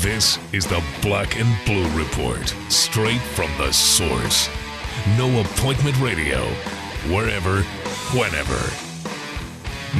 [0.00, 4.48] This is the Black and Blue Report, straight from the source.
[5.18, 6.42] No appointment radio,
[7.12, 7.60] wherever,
[8.16, 8.58] whenever.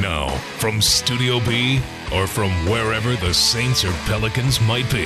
[0.01, 5.05] Now, from Studio B or from wherever the Saints or Pelicans might be,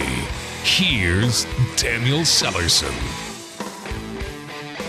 [0.64, 1.44] here's
[1.76, 2.96] Daniel Sallerson.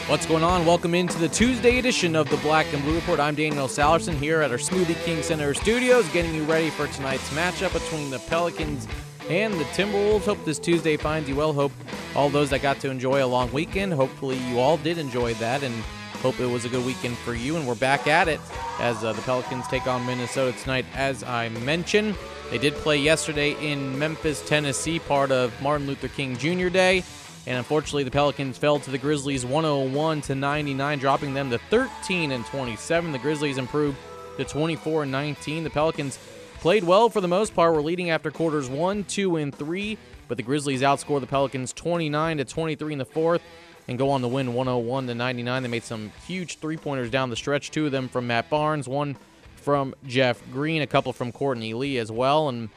[0.09, 0.64] What's going on?
[0.64, 3.18] Welcome into the Tuesday edition of the Black and Blue Report.
[3.18, 7.29] I'm Daniel Sallerson here at our Smoothie King Center studios, getting you ready for tonight's
[7.30, 8.86] matchup between the Pelicans
[9.29, 10.24] and the Timberwolves.
[10.24, 11.52] Hope this Tuesday finds you well.
[11.52, 11.73] Hope
[12.14, 15.62] all those that got to enjoy a long weekend, hopefully you all did enjoy that
[15.62, 15.74] and
[16.23, 17.56] hope it was a good weekend for you.
[17.56, 18.41] And we're back at it
[18.80, 22.15] as uh, the Pelicans take on Minnesota tonight, as I mentioned.
[22.51, 26.68] They did play yesterday in Memphis, Tennessee, part of Martin Luther King Jr.
[26.68, 27.02] Day.
[27.46, 32.32] And unfortunately, the Pelicans fell to the Grizzlies 101 to 99, dropping them to 13
[32.32, 33.12] and 27.
[33.12, 33.96] The Grizzlies improved
[34.37, 35.65] to 24 and 19.
[35.65, 36.18] The Pelicans
[36.66, 37.73] played well for the most part.
[37.73, 42.38] Were leading after quarters one, two, and three, but the Grizzlies outscore the Pelicans 29
[42.38, 43.40] to 23 in the fourth
[43.87, 45.63] and go on to win 101 to 99.
[45.63, 47.71] They made some huge three pointers down the stretch.
[47.71, 49.16] Two of them from Matt Barnes, one
[49.55, 52.68] from Jeff Green, a couple from Courtney Lee as well, and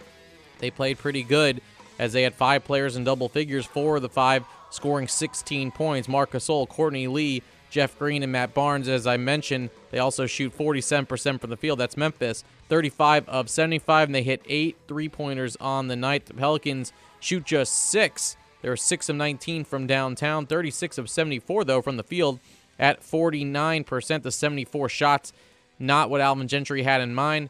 [0.59, 1.59] they played pretty good
[1.97, 3.65] as they had five players in double figures.
[3.65, 6.07] Four of the five scoring 16 points.
[6.07, 8.87] Marc Gasol, Courtney Lee, Jeff Green, and Matt Barnes.
[8.87, 11.79] As I mentioned, they also shoot 47% from the field.
[11.79, 12.43] That's Memphis.
[12.67, 16.25] 35 of 75, and they hit eight three pointers on the night.
[16.25, 18.37] The Pelicans shoot just six.
[18.61, 22.39] They're 6 of 19 from downtown, 36 of 74, though, from the field
[22.77, 25.33] at 49% The 74 shots.
[25.79, 27.49] Not what Alvin Gentry had in mind.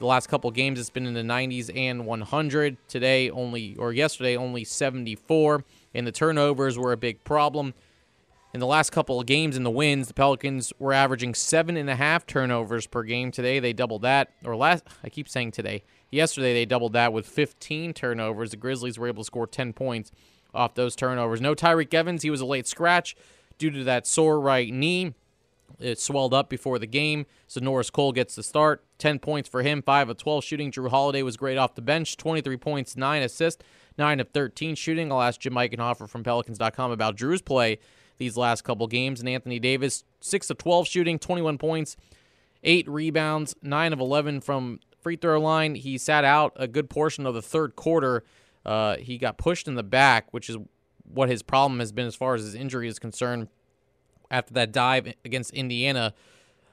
[0.00, 2.76] The last couple games, it's been in the 90s and 100.
[2.88, 5.64] Today, only, or yesterday, only 74
[5.96, 7.72] and the turnovers were a big problem.
[8.56, 11.90] In the last couple of games in the wins, the Pelicans were averaging seven and
[11.90, 13.30] a half turnovers per game.
[13.30, 15.84] Today they doubled that, or last I keep saying today.
[16.10, 18.52] Yesterday they doubled that with 15 turnovers.
[18.52, 20.10] The Grizzlies were able to score 10 points
[20.54, 21.38] off those turnovers.
[21.38, 23.14] No Tyreke Evans, he was a late scratch
[23.58, 25.12] due to that sore right knee.
[25.78, 28.82] It swelled up before the game, so Norris Cole gets the start.
[28.96, 30.72] 10 points for him, 5 of 12 shooting.
[30.72, 33.62] Jrue Holiday was great off the bench, 23 points, 9 assists.
[33.98, 35.12] 9 of 13 shooting.
[35.12, 37.80] I'll ask Jim Eichenhofer from Pelicans.com about Jrue's play
[38.18, 39.20] these last couple games.
[39.20, 41.96] And Anthony Davis, 6 of 12 shooting, 21 points,
[42.62, 45.74] 8 rebounds, 9 of 11 from free throw line.
[45.74, 48.24] He sat out a good portion of the third quarter.
[48.64, 50.56] Uh, he got pushed in the back, which is
[51.04, 53.48] what his problem has been as far as his injury is concerned
[54.30, 56.12] after that dive against Indiana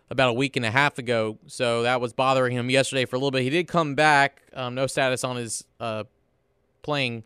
[0.09, 1.37] about a week and a half ago.
[1.47, 3.43] So that was bothering him yesterday for a little bit.
[3.43, 4.41] He did come back.
[4.53, 6.03] Um, no status on his uh,
[6.81, 7.23] playing.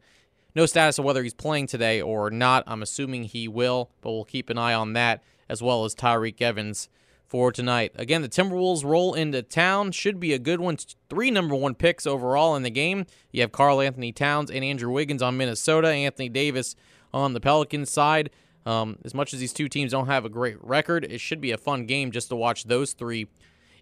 [0.58, 2.64] No status of whether he's playing today or not.
[2.66, 6.42] I'm assuming he will, but we'll keep an eye on that as well as Tyreke
[6.42, 6.90] Evans
[7.28, 7.92] for tonight.
[7.94, 9.92] Again, the Timberwolves roll into town.
[9.92, 10.78] Should be a good one.
[11.12, 13.06] Three number one picks overall in the game.
[13.32, 16.76] You have Karl-Anthony Towns and Andrew Wiggins on Minnesota, Anthony Davis
[17.14, 18.32] on the Pelicans side.
[18.66, 21.52] Um, as much as these two teams don't have a great record, it should be
[21.52, 23.28] a fun game just to watch those three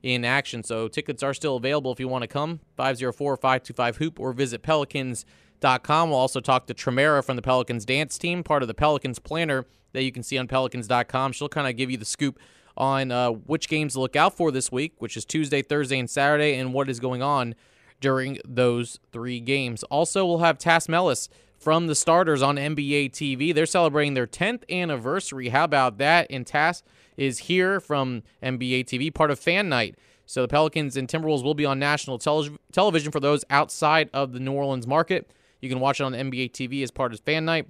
[0.04, 0.62] in action.
[0.62, 2.60] So tickets are still available if you want to come.
[2.76, 5.26] 504 525 Hoop or visit Pelicans
[5.60, 6.10] Pelicans.com.
[6.10, 9.66] We'll also talk to Tremera from the Pelicans dance team, part of the Pelicans planner
[9.94, 11.32] that you can see on Pelicans.com.
[11.32, 12.40] She'll kind of give you the scoop
[12.78, 16.10] on uh, which games to look out for this week, which is Tuesday, Thursday, and
[16.10, 17.56] Saturday, and what is going on
[18.02, 19.84] during those three games.
[19.84, 23.56] Also, we'll have Tas Melas from the starters on NBA TV.
[23.56, 25.50] They're celebrating their 10th anniversary.
[25.50, 26.28] How about that?
[26.30, 26.84] And Tas
[27.16, 29.96] is here from NBA TV, part of Fan Night.
[30.26, 34.34] So the Pelicans and Timberwolves will be on national tele- television for those outside of
[34.34, 35.32] the New Orleans market.
[35.66, 37.68] You can watch it on NBA TV as part of Fan Night.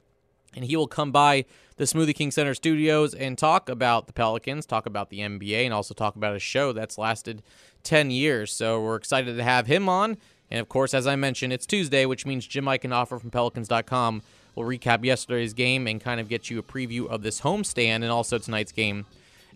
[0.55, 1.45] And he will come by
[1.77, 5.73] the Smoothie King Center studios and talk about the Pelicans, talk about the NBA, and
[5.73, 7.41] also talk about a show that's lasted
[7.83, 8.53] 10 years.
[8.53, 10.17] So we're excited to have him on.
[10.49, 14.21] And of course, as I mentioned, it's Tuesday, which means Jim Eichenhofer from Pelicans.com
[14.55, 18.09] will recap yesterday's game and kind of get you a preview of this homestand and
[18.09, 19.05] also tonight's game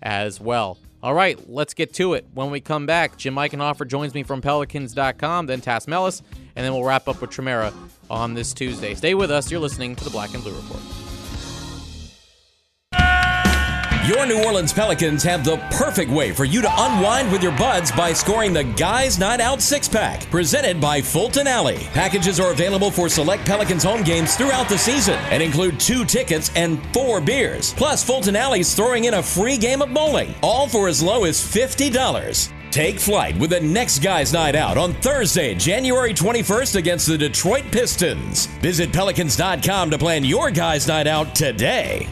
[0.01, 0.77] as well.
[1.01, 2.25] All right, let's get to it.
[2.33, 6.21] When we come back, Jim Eichenhofer joins me from Pelicans.com, then Tas Melas,
[6.55, 7.73] and then we'll wrap up with Tremera
[8.09, 8.95] on this Tuesday.
[8.95, 9.51] Stay with us.
[9.51, 10.81] You're listening to the Black and Blue Report.
[14.09, 17.91] Your New Orleans Pelicans have the perfect way for you to unwind with your buds
[17.91, 21.77] by scoring the Guys Night Out six pack, presented by Fulton Alley.
[21.93, 26.49] Packages are available for select Pelicans home games throughout the season and include two tickets
[26.55, 27.75] and four beers.
[27.75, 31.39] Plus, Fulton Alley's throwing in a free game of bowling, all for as low as
[31.39, 32.51] $50.
[32.71, 37.65] Take flight with the next Guys Night Out on Thursday, January 21st against the Detroit
[37.71, 38.45] Pistons.
[38.61, 42.07] Visit Pelicans.com to plan your Guys Night Out today.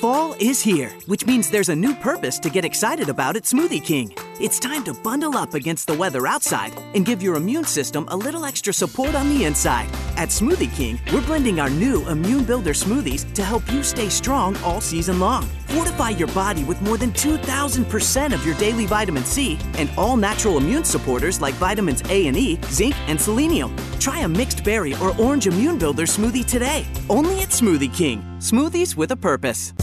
[0.00, 3.82] Fall is here, which means there's a new purpose to get excited about at Smoothie
[3.82, 8.04] King It's time to bundle up against the weather outside and give your immune system
[8.08, 9.86] a little extra support on the inside.
[10.16, 14.56] At Smoothie King, we're blending our new Immune Builder smoothies to help you stay strong
[14.64, 15.44] all season long.
[15.68, 20.56] Fortify your body with more than 2,000% of your daily vitamin C and all natural
[20.56, 23.72] immune supporters like vitamins A and E, zinc, and selenium.
[24.00, 26.84] Try a mixed berry or orange Immune Builder smoothie today.
[27.08, 28.20] Only at Smoothie King.
[28.38, 29.74] Smoothies with a purpose.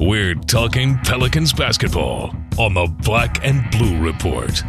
[0.00, 4.62] We're talking Pelicans basketball on the Black and Blue Report.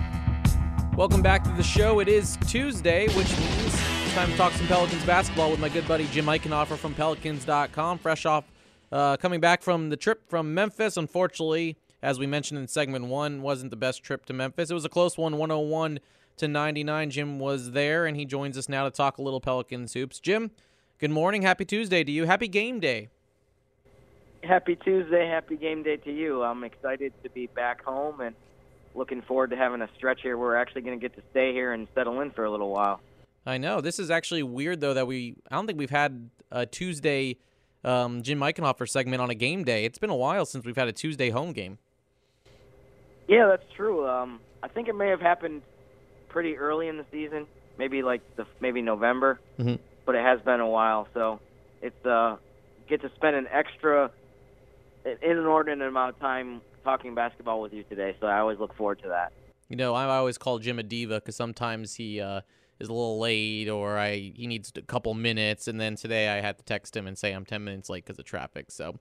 [0.97, 1.99] Welcome back to the show.
[1.99, 5.87] It is Tuesday, which means it's time to talk some Pelicans basketball with my good
[5.87, 7.99] buddy Jim Eichenhofer from Pelicans.com.
[7.99, 8.45] Fresh off
[8.91, 10.97] uh, coming back from the trip from Memphis.
[10.97, 14.71] Unfortunately, as we mentioned in segment one, wasn't the best trip to Memphis.
[14.71, 15.99] It was a close one, 101
[16.37, 17.11] to 99.
[17.11, 20.19] Jim was there, and he joins us now to talk a little Pelicans hoops.
[20.19, 20.49] Jim,
[20.97, 21.43] good morning.
[21.43, 22.25] Happy Tuesday to you.
[22.25, 23.09] Happy game day.
[24.43, 26.43] Happy Tuesday, happy game day to you.
[26.43, 28.35] I'm excited to be back home and
[28.95, 30.37] looking forward to having a stretch here.
[30.37, 33.01] We're actually going to get to stay here and settle in for a little while.
[33.45, 33.81] I know.
[33.81, 37.37] This is actually weird though that we I don't think we've had a Tuesday
[37.83, 39.85] um, Jim Eichenhofer segment on a game day.
[39.85, 41.77] It's been a while since we've had a Tuesday home game.
[43.27, 44.07] Yeah, that's true.
[44.07, 45.61] Um, I think it may have happened
[46.29, 47.45] pretty early in the season,
[47.77, 49.75] maybe like the maybe November, mm-hmm.
[50.05, 51.07] but it has been a while.
[51.13, 51.39] So
[51.81, 52.37] it's uh,
[52.87, 54.11] get to spend an extra
[55.09, 59.01] an inordinate amount of time talking basketball with you today, so I always look forward
[59.03, 59.33] to that.
[59.67, 62.41] You know, I always call Jim a diva because sometimes he uh,
[62.79, 66.41] is a little late or I he needs a couple minutes, and then today I
[66.41, 68.71] had to text him and say I'm 10 minutes late because of traffic.
[68.71, 68.95] So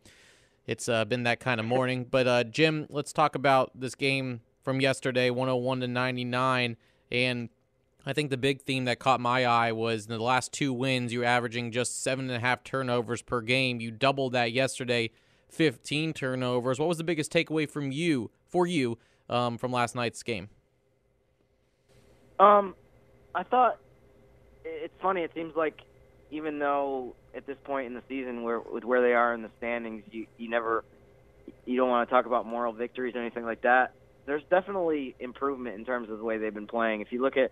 [0.67, 2.07] it's uh, been that kind of morning.
[2.11, 6.77] but uh, Jim, let's talk about this game from yesterday, 101 to 99,
[7.11, 7.49] and
[8.05, 11.13] I think the big theme that caught my eye was in the last two wins,
[11.13, 13.81] you're averaging just seven and a half turnovers per game.
[13.81, 15.11] You doubled that yesterday
[15.49, 16.79] 15 turnovers.
[16.79, 18.99] What was the biggest takeaway from you for you
[19.29, 20.49] um, from last night's game?
[22.39, 22.75] Um,
[23.35, 23.79] I thought
[24.65, 25.23] it's funny.
[25.23, 25.81] It seems like
[26.31, 29.51] even though at this point in the season, where with where they are in the
[29.59, 30.85] standings, you you never
[31.65, 33.93] you don't want to talk about moral victories or anything like that.
[34.27, 37.01] There's definitely improvement in terms of the way they've been playing.
[37.01, 37.51] If you look at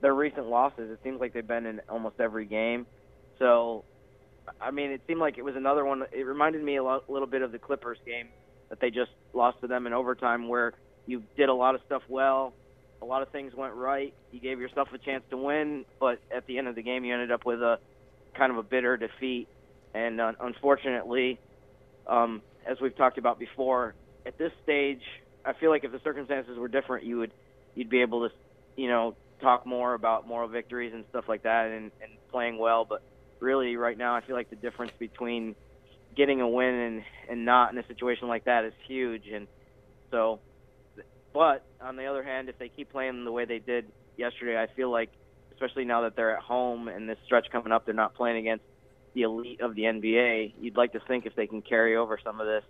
[0.00, 2.86] their recent losses, it seems like they've been in almost every game.
[3.38, 3.84] So
[4.60, 6.04] I mean, it seemed like it was another one.
[6.12, 8.28] It reminded me a lot, little bit of the Clippers game
[8.68, 10.72] that they just lost to them in overtime, where
[11.06, 12.54] you did a lot of stuff well,
[13.02, 14.14] a lot of things went right.
[14.32, 17.12] You gave yourself a chance to win, but at the end of the game, you
[17.12, 17.78] ended up with a
[18.36, 19.48] kind of a bitter defeat.
[19.94, 21.38] And uh, unfortunately,
[22.06, 23.94] um, as we've talked about before,
[24.26, 25.02] at this stage,
[25.44, 27.32] I feel like if the circumstances were different, you would
[27.74, 28.34] you'd be able to,
[28.76, 32.84] you know, talk more about moral victories and stuff like that and, and playing well.
[32.84, 33.02] But
[33.44, 35.54] really right now I feel like the difference between
[36.16, 39.46] getting a win and and not in a situation like that is huge and
[40.10, 40.40] so
[41.32, 43.86] but on the other hand if they keep playing the way they did
[44.16, 45.10] yesterday I feel like
[45.52, 48.64] especially now that they're at home and this stretch coming up they're not playing against
[49.14, 52.40] the elite of the NBA you'd like to think if they can carry over some
[52.40, 52.64] of this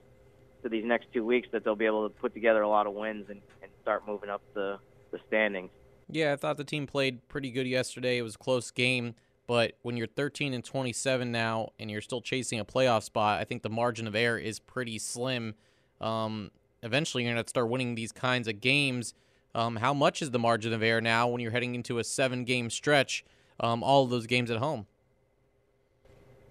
[0.62, 2.94] to these next two weeks that they'll be able to put together a lot of
[2.94, 4.78] wins and, and start moving up the
[5.12, 5.70] the standings
[6.08, 8.18] yeah, I thought the team played pretty good yesterday.
[8.18, 9.14] It was a close game.
[9.46, 13.44] But when you're 13 and 27 now and you're still chasing a playoff spot, I
[13.44, 15.54] think the margin of error is pretty slim.
[16.00, 16.50] Um,
[16.82, 19.14] eventually, you're going to start winning these kinds of games.
[19.54, 22.44] Um, how much is the margin of error now when you're heading into a seven
[22.44, 23.24] game stretch,
[23.60, 24.86] um, all of those games at home?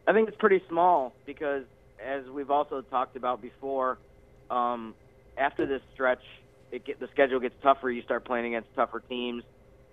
[0.07, 1.63] I think it's pretty small because,
[2.03, 3.97] as we've also talked about before,
[4.49, 4.93] um,
[5.37, 6.21] after this stretch,
[6.71, 7.89] it get, the schedule gets tougher.
[7.89, 9.43] You start playing against tougher teams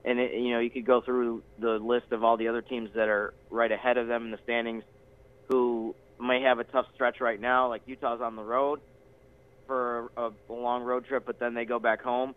[0.05, 2.91] and it, you know you could go through the list of all the other teams
[2.95, 4.85] that are right ahead of them in the standings,
[5.49, 7.69] who may have a tough stretch right now.
[7.69, 8.81] Like Utah's on the road
[9.67, 12.35] for a, a long road trip, but then they go back home.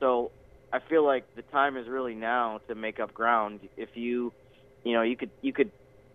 [0.00, 0.30] So
[0.72, 3.60] I feel like the time is really now to make up ground.
[3.76, 4.32] If you,
[4.82, 5.70] you know, you could you could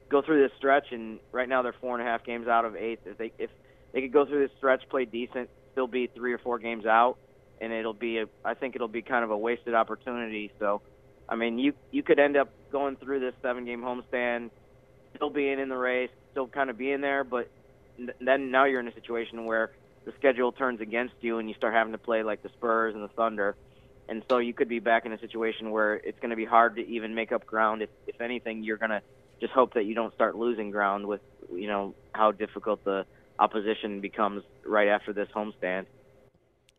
[0.10, 2.76] go through this stretch, and right now they're four and a half games out of
[2.76, 3.00] eight.
[3.06, 3.50] If they if
[3.94, 7.18] they could go through this stretch, play decent, still be three or four games out,
[7.62, 10.52] and it'll be a I think it'll be kind of a wasted opportunity.
[10.60, 10.82] So,
[11.30, 14.50] I mean, you you could end up going through this seven game homestand,
[15.16, 17.50] still being in the race, still kind of being there, but
[18.20, 19.72] then now you're in a situation where
[20.06, 23.04] the schedule turns against you and you start having to play like the Spurs and
[23.04, 23.56] the Thunder.
[24.08, 26.78] And so you could be back in a situation where it's going to be hard
[26.78, 27.84] to even make up ground.
[27.84, 29.02] If, if anything, you're going to
[29.40, 31.22] just hope that you don't start losing ground with,
[31.54, 33.06] you know, how difficult the
[33.38, 35.86] opposition becomes right after this homestand.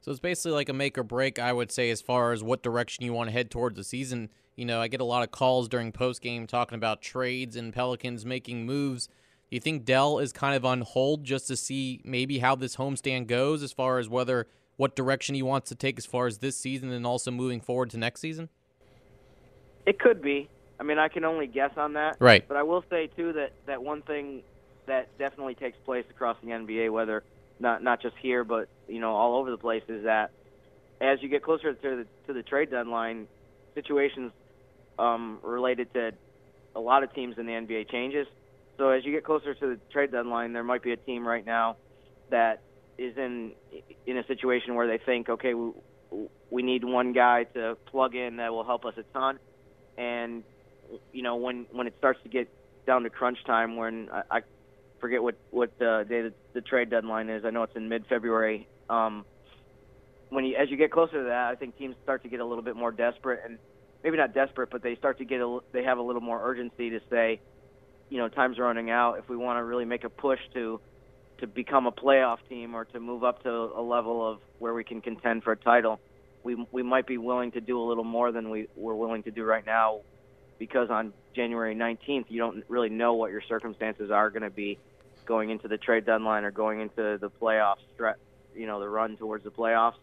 [0.00, 2.62] So it's basically like a make or break, I would say, as far as what
[2.62, 4.30] direction you want to head towards the season.
[4.56, 7.72] You know, I get a lot of calls during post game talking about trades and
[7.72, 9.06] Pelicans making moves.
[9.06, 12.76] Do you think Dell is kind of on hold just to see maybe how this
[12.76, 16.38] homestand goes as far as whether what direction he wants to take as far as
[16.38, 18.48] this season and also moving forward to next season?
[19.84, 20.48] It could be.
[20.78, 22.16] I mean, I can only guess on that.
[22.18, 22.46] Right.
[22.48, 24.42] But I will say too that that one thing
[24.86, 27.22] that definitely takes place across the NBA, whether
[27.60, 30.30] not not just here, but you know all over the place, is that
[31.00, 33.28] as you get closer to the to the trade deadline,
[33.74, 34.32] situations
[34.98, 36.12] um, related to
[36.74, 38.26] a lot of teams in the NBA changes.
[38.78, 41.44] So as you get closer to the trade deadline, there might be a team right
[41.44, 41.76] now
[42.30, 42.62] that
[42.98, 43.52] is in
[44.06, 45.72] in a situation where they think, okay, we,
[46.50, 49.38] we need one guy to plug in that will help us a ton,
[49.96, 50.42] and
[51.12, 52.48] you know when when it starts to get
[52.86, 54.40] down to crunch time, when I, I
[55.00, 57.44] forget what what uh, day the, the trade deadline is.
[57.44, 58.68] I know it's in mid February.
[58.88, 59.24] Um,
[60.28, 62.44] when you as you get closer to that, I think teams start to get a
[62.44, 63.58] little bit more desperate, and
[64.02, 66.90] maybe not desperate, but they start to get a they have a little more urgency
[66.90, 67.40] to say,
[68.08, 69.18] you know, time's running out.
[69.18, 70.80] If we want to really make a push to
[71.38, 74.84] to become a playoff team or to move up to a level of where we
[74.84, 75.98] can contend for a title,
[76.44, 79.30] we we might be willing to do a little more than we we're willing to
[79.30, 80.00] do right now,
[80.58, 84.78] because on January 19th you don't really know what your circumstances are going to be
[85.30, 87.76] going into the trade deadline or going into the playoffs,
[88.52, 89.94] you know, the run towards the playoffs.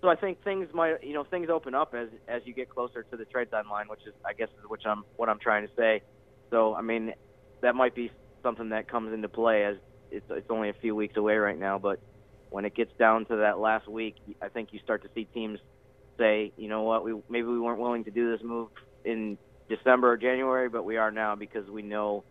[0.00, 3.02] So I think things might, you know, things open up as as you get closer
[3.02, 5.72] to the trade deadline, which is, I guess, is which I'm what I'm trying to
[5.76, 6.02] say.
[6.50, 7.14] So I mean,
[7.62, 8.12] that might be
[8.44, 9.74] something that comes into play as
[10.12, 11.98] it's it's only a few weeks away right now, but
[12.50, 15.58] when it gets down to that last week, I think you start to see teams
[16.16, 18.68] say, you know what, we maybe we weren't willing to do this move
[19.04, 19.36] in
[19.68, 22.22] December or January, but we are now because we know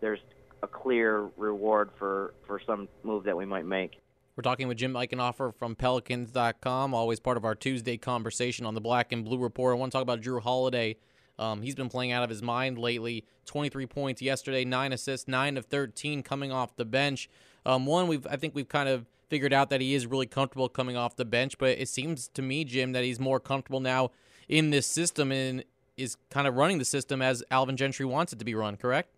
[0.00, 0.18] there's
[0.62, 4.00] a clear reward for for some move that we might make.
[4.36, 8.80] We're talking with Jim Eichenhofer from Pelicans.com, always part of our Tuesday conversation on the
[8.80, 9.76] Black and Blue Report.
[9.76, 10.96] I want to talk about Jrue Holiday.
[11.38, 13.24] Um, he's been playing out of his mind lately.
[13.44, 17.28] 23 points yesterday, nine assists, nine of 13 coming off the bench.
[17.66, 20.68] Um, one, we've I think we've kind of figured out that he is really comfortable
[20.68, 24.10] coming off the bench, but it seems to me, Jim, that he's more comfortable now
[24.48, 25.64] in this system and
[25.96, 28.76] is kind of running the system as Alvin Gentry wants it to be run.
[28.76, 29.10] Correct?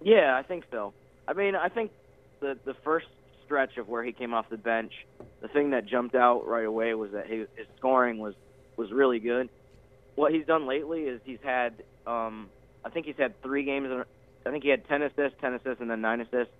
[0.00, 0.94] Yeah, I think so.
[1.26, 1.92] I mean, I think
[2.40, 3.06] the the first
[3.44, 4.92] stretch of where he came off the bench,
[5.40, 8.34] the thing that jumped out right away was that his, his scoring was
[8.76, 9.48] was really good.
[10.14, 12.50] What he's done lately is he's had, um,
[12.84, 13.88] I think he's had three games.
[14.46, 16.52] I think he had 10 assists, 10 assists, and then nine assists.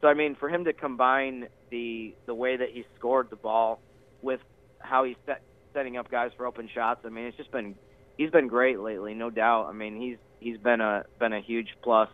[0.00, 3.80] So I mean, for him to combine the the way that he scored the ball
[4.22, 4.40] with
[4.78, 7.76] how he's set, setting up guys for open shots, I mean, it's just been
[8.16, 9.66] he's been great lately, no doubt.
[9.68, 12.08] I mean, he's he's been a been a huge plus.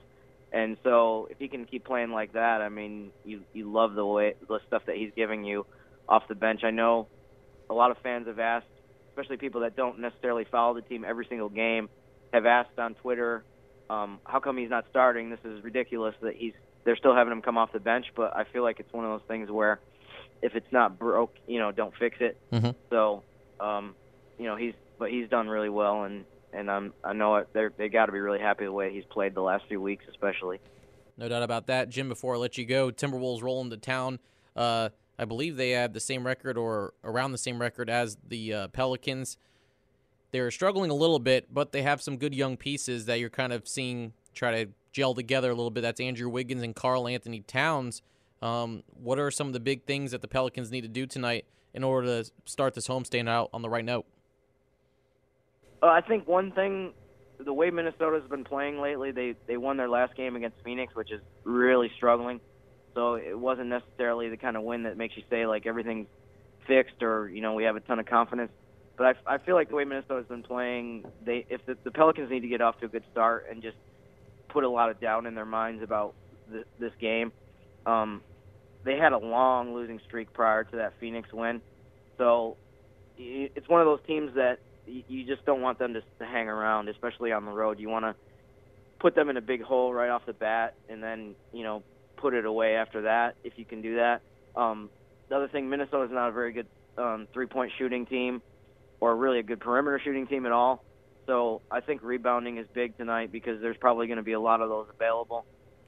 [0.53, 4.05] And so if he can keep playing like that, I mean, you you love the
[4.05, 5.65] way the stuff that he's giving you
[6.09, 6.63] off the bench.
[6.63, 7.09] I know
[7.71, 8.67] a lot of fans have asked,
[9.11, 11.89] especially people that don't necessarily follow the team every single game,
[12.35, 13.45] have asked on Twitter,
[13.89, 15.31] um, how come he's not starting?
[15.31, 16.53] This is ridiculous that he's
[16.85, 18.07] they're still having him come off the bench.
[18.15, 19.81] But I feel like it's one of those things where
[20.43, 22.37] if it's not broke, you know, don't fix it.
[22.53, 22.71] Mm-hmm.
[22.91, 23.23] So,
[23.61, 23.95] um,
[24.39, 27.73] you know, he's but he's done really well, and and I'm I know it, they're
[27.77, 30.61] they got to be really happy the way he's played the last few weeks, especially.
[31.17, 32.09] No doubt about that, Jim.
[32.09, 34.19] Before I let you go, Timberwolves roll into town.
[34.57, 38.55] Uh, I believe they have the same record or around the same record as the
[38.55, 39.37] uh, Pelicans.
[40.31, 43.53] They're struggling a little bit, but they have some good young pieces that you're kind
[43.53, 45.83] of seeing try to gel together a little bit.
[45.83, 48.03] That's Andrew Wiggins and Karl-Anthony Towns.
[48.41, 51.45] Um, what are some of the big things that the Pelicans need to do tonight
[51.75, 54.07] in order to start this homestand out on the right note?
[55.83, 56.93] Uh, I think one thing,
[57.45, 61.11] the way Minnesota's been playing lately, they they won their last game against Phoenix, which
[61.11, 62.41] is really struggling.
[62.95, 66.07] So it wasn't necessarily the kind of win that makes you say like everything's
[66.67, 68.53] fixed or you know we have a ton of confidence.
[68.97, 72.31] But I, I feel like the way Minnesota's been playing, they if the, the Pelicans
[72.31, 73.77] need to get off to a good start and just
[74.51, 76.15] put a lot of doubt in their minds about
[76.53, 77.33] th- this game.
[77.87, 78.23] Um,
[78.85, 81.63] they had a long losing streak prior to that Phoenix win,
[82.19, 82.57] so
[83.17, 86.89] it's one of those teams that you just don't want them to, to hang around,
[86.89, 87.79] especially on the road.
[87.79, 88.15] You want to
[88.99, 91.83] put them in a big hole right off the bat, and then you know
[92.17, 94.23] put it away after that if you can do that.
[94.55, 94.91] Um,
[95.29, 96.67] the other thing, Minnesota is not a very good
[96.99, 98.43] um, three-point shooting team,
[99.01, 100.85] or really a good perimeter shooting team at all.
[101.27, 104.61] So I think rebounding is big tonight because there's probably going to be a lot
[104.61, 105.47] of those available.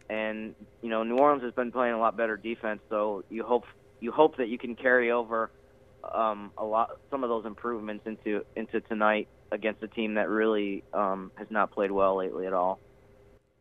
[0.09, 3.65] And you know, New Orleans has been playing a lot better defense, so you hope
[4.01, 5.51] you hope that you can carry over
[6.13, 10.83] um, a lot some of those improvements into into tonight against a team that really
[10.93, 12.81] um, has not played well lately at all.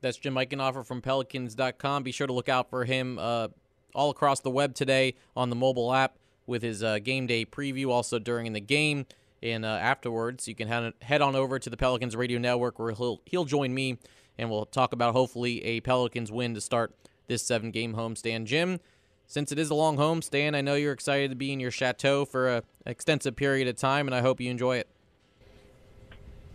[0.02, 2.04] That's Jim Eichenhofer from Pelicans.com.
[2.04, 3.50] Be sure to look out for him uh,
[3.96, 7.90] all across the web today on the mobile app with his uh, game day preview,
[7.90, 9.06] also during the game
[9.42, 10.48] and uh, afterwards.
[10.48, 13.74] You can head, head on over to the Pelicans Radio Network where he'll he'll join
[13.74, 13.98] me
[14.38, 16.94] and we'll talk about hopefully a Pelicans win to start
[17.28, 18.46] this seven game homestand.
[18.46, 18.80] Jim,
[19.28, 21.72] since it is a long home stand, I know you're excited to be in your
[21.72, 24.88] chateau for a, an extensive period of time, and I hope you enjoy it.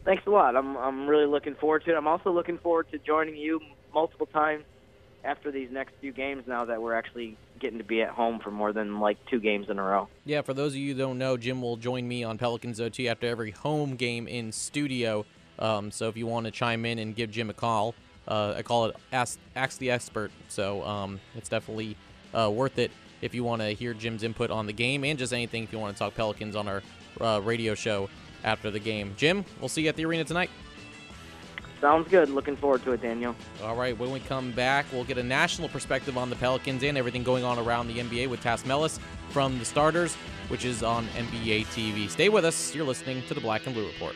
[0.04, 0.56] Thanks a lot.
[0.56, 1.96] I'm I'm really looking forward to it.
[1.96, 3.60] I'm also looking forward to joining you
[3.92, 4.64] multiple times
[5.25, 6.44] after these next few games.
[6.46, 9.68] Now that we're actually getting to be at home for more than like two games
[9.68, 10.08] in a row.
[10.25, 13.08] Yeah, for those of you who don't know, Jim will join me on Pelicans OT
[13.08, 15.26] after every home game in studio.
[15.58, 17.94] Um, so if you want to chime in and give Jim a call,
[18.28, 20.30] uh, I call it Ask, Ask the Expert.
[20.48, 21.96] So um, it's definitely
[22.35, 25.32] uh, worth it if you want to hear Jim's input on the game and just
[25.32, 26.82] anything if you want to talk Pelicans on our
[27.20, 28.08] uh, radio show
[28.44, 29.14] after the game.
[29.16, 30.50] Jim, we'll see you at the arena tonight.
[31.80, 32.28] Sounds good.
[32.28, 33.37] Looking forward to it, Daniel.
[33.62, 36.99] All right, when we come back, we'll get a national perspective on the Pelicans and
[36.99, 38.99] everything going on around the NBA with Tas Melas
[39.30, 40.14] from the starters,
[40.49, 42.11] which is on NBA TV.
[42.11, 42.75] Stay with us.
[42.75, 44.14] You're listening to the Black and Blue Report.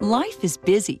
[0.00, 1.00] Life is busy.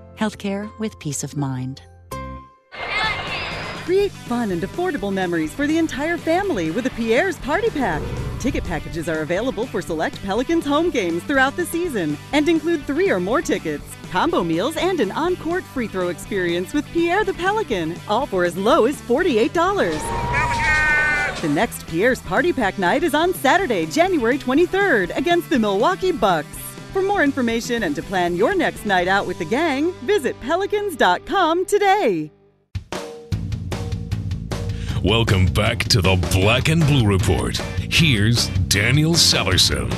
[0.21, 1.81] healthcare with peace of mind.
[3.85, 8.03] Create fun and affordable memories for the entire family with a Pierre's Party Pack.
[8.39, 13.09] Ticket packages are available for select Pelicans home games throughout the season and include three
[13.09, 17.33] or more tickets, combo meals, and an on court free throw experience with Pierre the
[17.33, 19.51] Pelican, all for as low as $48.
[21.41, 26.60] The next Pierre's Party Pack night is on Saturday, January 23rd against the Milwaukee Bucks.
[26.91, 31.65] For more information and to plan your next night out with the gang, visit pelicans.com
[31.65, 32.31] today.
[35.01, 37.57] Welcome back to the Black and Blue Report.
[37.57, 39.89] Here's Daniel Sallerson.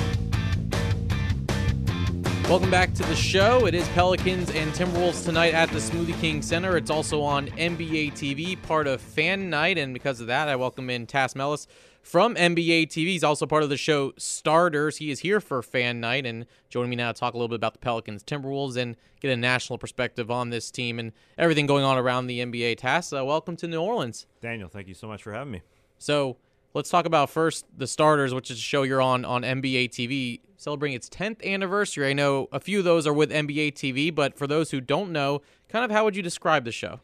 [2.48, 3.66] Welcome back to the show.
[3.66, 6.78] It is Pelicans and Timberwolves tonight at the Smoothie King Center.
[6.78, 10.90] It's also on NBA TV, part of Fan Night, and because of that, I welcome
[10.92, 11.68] in Tas Melas
[12.04, 13.08] from NBA TV.
[13.08, 14.98] He's also part of the show Starters.
[14.98, 17.56] He is here for Fan Night and joining me now to talk a little bit
[17.56, 21.86] about the Pelicans Timberwolves and get a national perspective on this team and everything going
[21.86, 22.78] on around the NBA.
[22.78, 24.28] Tas, uh, welcome to New Orleans.
[24.42, 25.62] Daniel, thank you so much for having me.
[25.98, 26.38] So
[26.74, 30.42] let's talk about first the Starters, which is a show you're on on NBA TV,
[30.58, 32.10] celebrating its 10th anniversary.
[32.10, 35.14] I know a few of those are with NBA TV, but for those who don't
[35.14, 37.00] know, kind of how would you describe the show?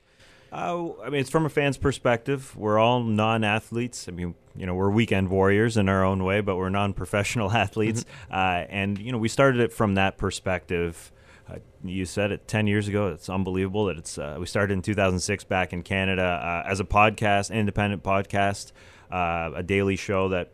[0.52, 2.56] Uh, I mean, it's from a fan's perspective.
[2.56, 4.08] We're all non-athletes.
[4.08, 8.04] I mean, you know, we're weekend warriors in our own way, but we're non-professional athletes.
[8.04, 8.34] Mm-hmm.
[8.34, 11.12] Uh, and you know, we started it from that perspective.
[11.50, 13.08] Uh, you said it 10 years ago.
[13.08, 14.18] It's unbelievable that it's.
[14.18, 18.72] Uh, we started in 2006 back in Canada uh, as a podcast, independent podcast,
[19.12, 20.52] uh, a daily show that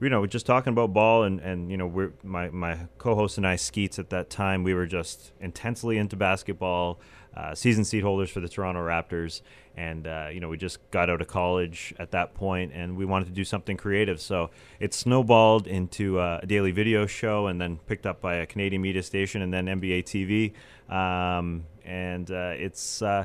[0.00, 3.38] you know, we're just talking about ball and, and you know, we're, my, my co-host
[3.38, 7.00] and I, Skeets, at that time, we were just intensely into basketball,
[7.36, 9.42] uh, season seat holders for the Toronto Raptors.
[9.76, 13.04] And, uh, you know, we just got out of college at that point and we
[13.04, 14.20] wanted to do something creative.
[14.20, 18.46] So it snowballed into uh, a daily video show and then picked up by a
[18.46, 20.52] Canadian media station and then NBA TV.
[20.94, 23.24] Um, and uh, it's uh,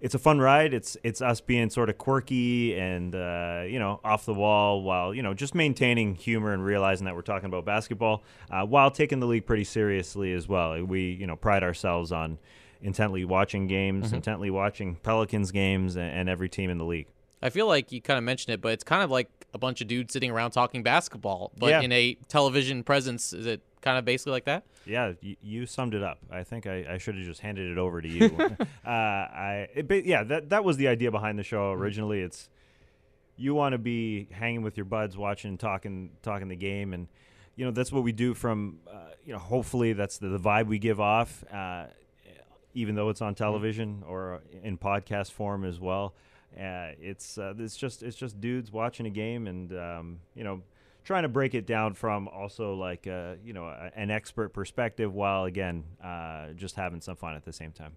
[0.00, 0.74] it's a fun ride.
[0.74, 5.12] It's it's us being sort of quirky and uh, you know off the wall while
[5.12, 9.26] you know just maintaining humor and realizing that we're talking about basketball while taking the
[9.26, 10.80] league pretty seriously as well.
[10.84, 12.38] We you know pride ourselves on
[12.80, 14.16] intently watching games, mm-hmm.
[14.16, 17.08] intently watching Pelicans games, and, and every team in the league.
[17.42, 19.80] I feel like you kind of mentioned it, but it's kind of like a bunch
[19.80, 21.80] of dudes sitting around talking basketball, but yeah.
[21.80, 23.32] in a television presence.
[23.32, 24.64] Is it kind of basically like that?
[24.86, 26.18] Yeah, you, you summed it up.
[26.30, 28.36] I think I, I should have just handed it over to you.
[28.86, 31.82] uh, I it, yeah, that that was the idea behind the show mm-hmm.
[31.82, 32.20] originally.
[32.20, 32.48] It's
[33.36, 37.06] you want to be hanging with your buds, watching, talking, talking the game, and
[37.54, 38.34] you know that's what we do.
[38.34, 41.86] From uh, you know, hopefully that's the, the vibe we give off, uh,
[42.74, 43.44] even though it's on mm-hmm.
[43.44, 46.14] television or in podcast form as well.
[46.56, 50.62] Uh, it's uh, it's just it's just dudes watching a game and um, you know
[51.04, 55.14] trying to break it down from also like uh, you know a, an expert perspective
[55.14, 57.92] while again uh, just having some fun at the same time.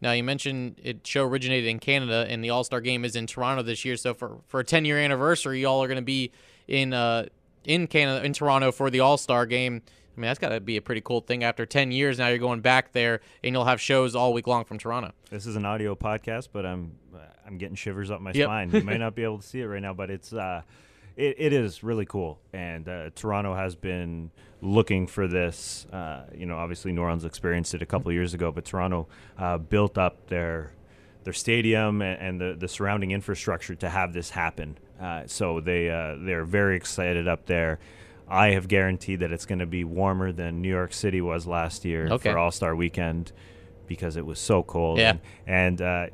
[0.00, 3.26] Now you mentioned it show originated in Canada, and the All Star Game is in
[3.26, 3.96] Toronto this year.
[3.96, 6.32] So for for a 10 year anniversary, y'all are going to be
[6.66, 7.26] in uh
[7.64, 9.82] in Canada in Toronto for the All Star Game.
[10.20, 11.44] I mean, that's got to be a pretty cool thing.
[11.44, 14.66] After 10 years, now you're going back there, and you'll have shows all week long
[14.66, 15.12] from Toronto.
[15.30, 16.92] This is an audio podcast, but I'm
[17.46, 18.44] I'm getting shivers up my Yep.
[18.44, 18.70] spine.
[18.70, 20.60] You might not be able to see it right now, but it's uh,
[21.16, 22.38] it, it is really cool.
[22.52, 24.30] And uh, Toronto has been
[24.60, 25.86] looking for this.
[25.90, 29.08] Uh, you know, obviously New Orleans experienced it a couple of years ago, but Toronto
[29.38, 30.72] uh, built up their
[31.24, 34.76] their stadium and, and the, the surrounding infrastructure to have this happen.
[35.00, 37.78] Uh, so they uh, they're very excited up there.
[38.30, 41.84] I have guaranteed that it's going to be warmer than New York City was last
[41.84, 42.30] year Okay.
[42.30, 43.32] for All Star Weekend
[43.86, 44.98] because it was so cold.
[44.98, 45.16] Yeah.
[45.46, 46.06] And, and uh,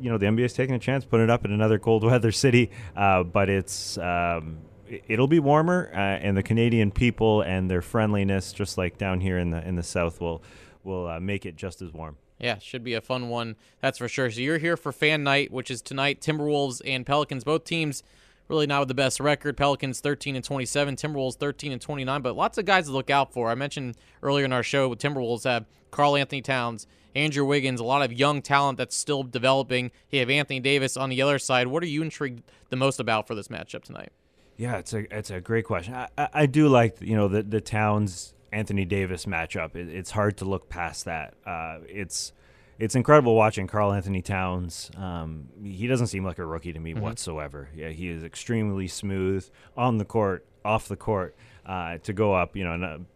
[0.00, 2.32] you know the NBA is taking a chance, putting it up in another cold weather
[2.32, 7.70] city, uh, but it's um, it- it'll be warmer, uh, and the Canadian people and
[7.70, 10.42] their friendliness, just like down here in the in the South, will
[10.84, 12.16] will uh, make it just as warm.
[12.40, 13.56] Yeah, should be a fun one.
[13.80, 14.30] That's for sure.
[14.30, 16.20] So you're here for fan night, which is tonight.
[16.20, 18.02] Timberwolves and Pelicans, both teams
[18.48, 19.56] really not with the best record.
[19.56, 23.32] Pelicans 13 and 27, Timberwolves 13 and 29, but lots of guys to look out
[23.32, 23.50] for.
[23.50, 28.12] I mentioned earlier in our show, Timberwolves have Karl-Anthony Towns, Andrew Wiggins, a lot of
[28.12, 29.90] young talent that's still developing.
[30.10, 31.66] You have Anthony Davis on the other side.
[31.66, 34.10] What are you intrigued the most about for this matchup tonight?
[34.56, 35.94] Yeah, it's a it's a great question.
[35.94, 39.76] I, I, do like you know the the Towns Anthony Davis matchup.
[39.76, 41.34] It, it's hard to look past that.
[41.46, 42.32] Uh, it's
[42.78, 44.90] it's incredible watching Karl-Anthony Towns.
[44.96, 47.68] Um, he doesn't seem like a rookie to me whatsoever.
[47.74, 51.34] Yeah, he is extremely smooth on the court, off the court.
[51.66, 53.06] Uh, to go up, you know, n-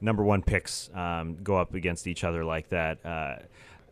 [0.00, 3.04] number one picks um, go up against each other like that.
[3.06, 3.36] Uh,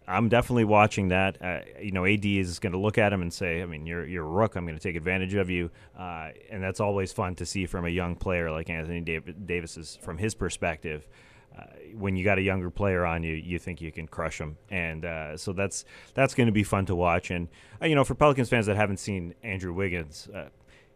[0.09, 1.41] I'm definitely watching that.
[1.41, 4.05] Uh, you know, AD is going to look at him and say, "I mean, you're
[4.05, 4.57] you're a rook.
[4.57, 7.85] I'm going to take advantage of you," uh, and that's always fun to see from
[7.85, 11.07] a young player like Anthony Dav- Davis's from his perspective.
[11.95, 15.05] When you got a younger player on you, you think you can crush them, and
[15.05, 17.31] uh, so that's that's going to be fun to watch.
[17.31, 17.49] And
[17.83, 20.49] uh, you know, for Pelicans fans that haven't seen Andrew Wiggins, uh,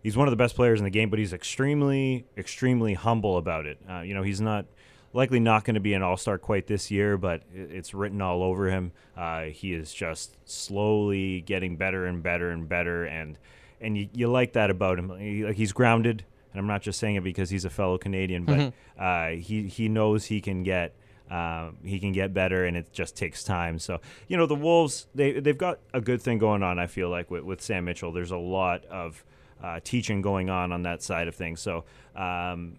[0.03, 3.66] he's one of the best players in the game, but he's extremely, extremely humble about
[3.66, 3.79] it.
[3.90, 4.66] Uh, you know, he's not
[5.12, 8.42] likely not going to be an all star quite this year, but it's written all
[8.42, 8.92] over him.
[9.16, 13.38] Uh, he is just slowly getting better and better and better, and
[13.81, 15.18] and you, you like that about him.
[15.18, 16.24] He, like he's grounded,
[16.55, 19.88] and I'm not just saying it because he's a fellow Canadian, but uh, he he
[19.88, 20.95] knows he can get.
[21.31, 23.79] Um, he can get better, and it just takes time.
[23.79, 26.79] So, you know, the Wolves they they've got a good thing going on.
[26.79, 29.25] I feel like with, with Sam Mitchell, there's a lot of
[29.62, 31.61] uh, teaching going on on that side of things.
[31.62, 32.79] So, um,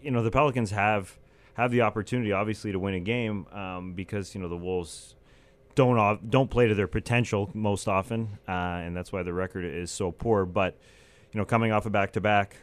[0.00, 1.18] you know, the Pelicans have
[1.54, 5.14] have the opportunity, obviously, to win a game um, because you know the Wolves
[5.74, 9.90] don't don't play to their potential most often, uh, and that's why the record is
[9.90, 10.44] so poor.
[10.44, 10.78] But
[11.32, 12.56] you know, coming off a back to back,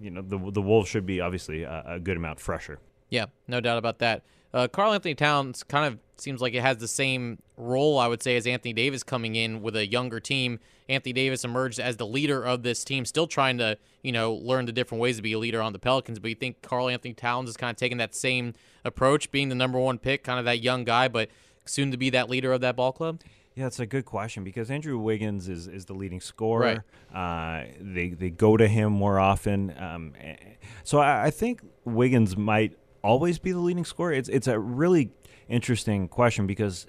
[0.00, 2.78] you know, the the Wolves should be obviously a, a good amount fresher.
[3.10, 4.22] Yeah, no doubt about that.
[4.52, 8.36] Uh, Karl-Anthony Towns kind of seems like it has the same role, I would say,
[8.36, 10.60] as Anthony Davis coming in with a younger team.
[10.88, 14.64] Anthony Davis emerged as the leader of this team, still trying to, you know, learn
[14.64, 16.18] the different ways to be a leader on the Pelicans.
[16.18, 19.78] But you think Karl-Anthony Towns is kind of taking that same approach, being the number
[19.78, 21.28] one pick, kind of that young guy, but
[21.66, 23.20] soon to be that leader of that ball club?
[23.56, 26.84] Yeah, it's a good question because Andrew Wiggins is, is the leading scorer.
[27.12, 29.74] Uh, they they go to him more often.
[29.78, 30.36] Um, eh,
[30.84, 34.12] so I, I think Wiggins might always be the leading scorer.
[34.12, 35.10] It's it's a really
[35.48, 36.86] interesting question because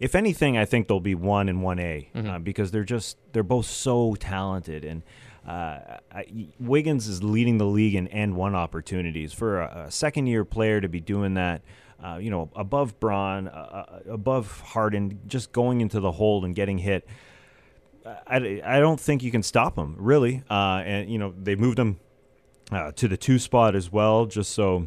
[0.00, 3.42] if anything, I think they'll be one and one A uh, because they're just they're
[3.42, 5.02] both so talented and.
[5.46, 6.26] Uh, I,
[6.60, 10.78] Wiggins is leading the league in and one opportunities for a, a second year player
[10.78, 11.62] to be doing that.
[12.02, 16.54] Uh, you know, above Braun, uh, uh, above Harden, just going into the hole and
[16.54, 17.06] getting hit.
[18.26, 20.42] I, I don't think you can stop him really.
[20.48, 21.98] Uh, and you know they moved him
[22.70, 24.86] uh, to the two spot as well, just so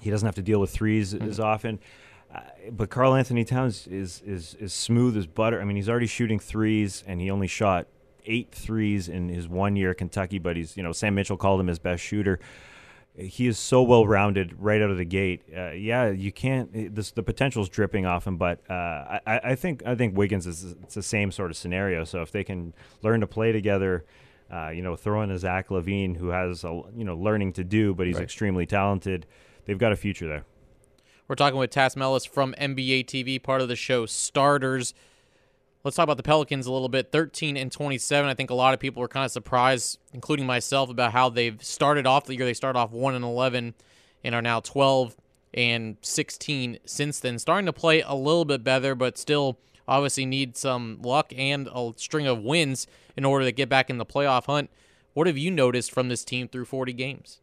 [0.00, 1.78] he doesn't have to deal with 3s as often.
[2.34, 2.40] Uh,
[2.70, 5.60] but Karl-Anthony Towns is is is smooth as butter.
[5.60, 7.88] I mean, he's already shooting threes, and he only shot
[8.24, 10.38] eight threes in his one year at Kentucky.
[10.38, 12.38] But he's you know Sam Mitchell called him his best shooter.
[13.20, 15.42] He is so well rounded right out of the gate.
[15.56, 16.70] Uh, yeah, you can't.
[16.74, 20.16] it- This, the potential's dripping off him, but uh, I, I I think I think
[20.16, 22.04] Wiggins is it's the same sort of scenario.
[22.04, 24.04] So if they can learn to play together,
[24.52, 27.64] uh, you know, throw in a Zach LaVine who has a you know learning to
[27.64, 29.26] do, but he's extremely talented.
[29.66, 30.44] They've got a future there.
[31.28, 34.94] We're talking with Tas Melas from NBA TV, part of the show Starters.
[35.82, 37.10] Let's talk about the Pelicans a little bit.
[37.10, 38.28] 13 and 27.
[38.28, 41.62] I think a lot of people were kind of surprised, including myself, about how they've
[41.64, 42.44] started off the year.
[42.44, 43.74] They started off 1 and 11
[44.22, 45.16] and are now 12
[45.54, 47.38] and 16 since then.
[47.38, 51.92] Starting to play a little bit better, but still obviously need some luck and a
[51.96, 54.70] string of wins in order to get back in the playoff hunt.
[55.14, 57.40] What have you noticed from this team through 40 games?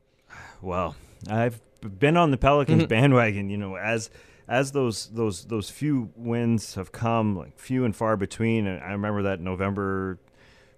[0.61, 0.95] Well,
[1.29, 2.89] I've been on the Pelicans mm-hmm.
[2.89, 4.09] bandwagon, you know, as
[4.47, 8.67] as those those those few wins have come, like few and far between.
[8.67, 10.19] And I remember that November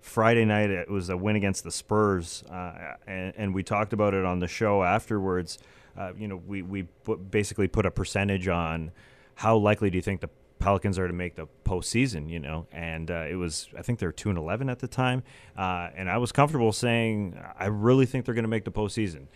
[0.01, 4.13] Friday night it was a win against the Spurs, uh, and, and, we talked about
[4.13, 5.59] it on the show afterwards.
[5.97, 8.91] Uh, you know, we we put, basically put a percentage on
[9.35, 10.29] how likely do you think the
[10.59, 14.11] Pelicans are to make the postseason, you know, and uh, it was I think they're
[14.11, 15.23] two and eleven at the time,
[15.57, 19.27] uh, and I was comfortable saying I really think they're going to make the postseason,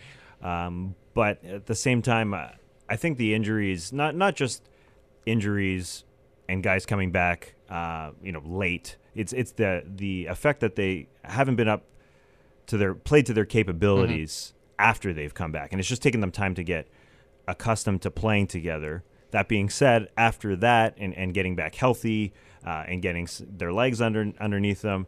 [0.42, 2.48] um, but at the same time, uh,
[2.88, 4.68] I think the injuries not not just
[5.26, 6.04] injuries
[6.48, 8.96] and guys coming back, uh, you know, late.
[9.14, 11.84] It's it's the the effect that they haven't been up
[12.66, 14.88] to their played to their capabilities mm-hmm.
[14.90, 16.88] after they've come back, and it's just taken them time to get
[17.46, 19.04] accustomed to playing together.
[19.30, 22.32] That being said, after that and, and getting back healthy
[22.64, 25.06] uh, and getting their legs under underneath them,